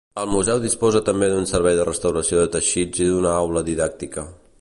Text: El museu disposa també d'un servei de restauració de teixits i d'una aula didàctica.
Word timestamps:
El 0.19 0.29
museu 0.35 0.61
disposa 0.61 1.01
també 1.09 1.27
d'un 1.33 1.45
servei 1.51 1.77
de 1.81 1.85
restauració 1.89 2.39
de 2.39 2.47
teixits 2.57 3.05
i 3.05 3.11
d'una 3.11 3.35
aula 3.43 3.65
didàctica. 3.69 4.25